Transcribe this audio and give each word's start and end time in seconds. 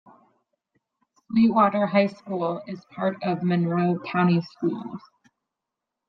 Sweetwater 1.29 1.85
High 1.85 2.07
School 2.07 2.63
is 2.67 2.83
part 2.89 3.21
of 3.21 3.43
Monroe 3.43 3.99
County 3.99 4.41
Schools. 4.41 4.99